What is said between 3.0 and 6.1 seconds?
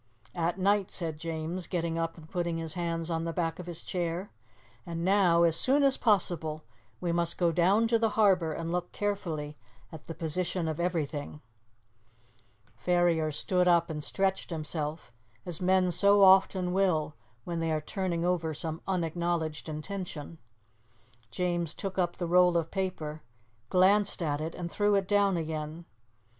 on the back of his chair. "And now, as soon as